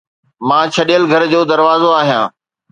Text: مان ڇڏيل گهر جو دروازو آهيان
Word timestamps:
مان 0.47 0.65
ڇڏيل 0.75 1.03
گهر 1.11 1.23
جو 1.33 1.41
دروازو 1.53 1.89
آهيان 2.01 2.25